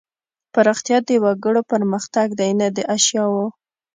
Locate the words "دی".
2.39-2.51